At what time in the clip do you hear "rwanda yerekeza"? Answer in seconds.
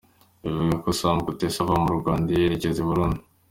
1.99-2.79